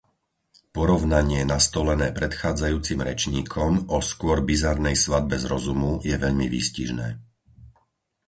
Porovnanie 0.75 1.41
nastolené 1.53 2.07
predchádzajúcim 2.19 2.99
rečníkom 3.09 3.71
o 3.95 4.01
skôr 4.09 4.37
bizarnej 4.49 4.95
svadbe 5.05 5.35
z 5.37 5.45
rozumu 5.53 5.91
je 6.09 6.15
veľmi 6.23 6.47
výstižné. 6.55 7.07